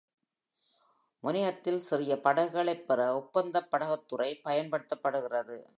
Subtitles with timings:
[1.23, 5.69] முனையத்தில் சிறிய படகுகளைப் பெற ஒப்பந்தப் படகுத்துறை பயன்படுத்தப்படுகிறது.